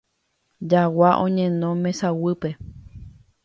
[0.69, 2.49] Jagua oñeno mesaguýpe.